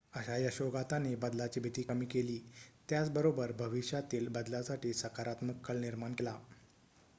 अशा 0.13 0.35
यशोगाथांनी 0.37 1.13
बदलाची 1.17 1.59
भीती 1.59 1.81
कमी 1.83 2.05
केली 2.05 2.39
त्याच 2.89 3.09
बरोबर 3.11 3.51
भविष्यातील 3.59 4.27
बदलासाठी 4.31 4.93
सकारात्मक 4.95 5.65
कल 5.65 5.79
निर्माण 5.81 6.13
केला 6.13 6.37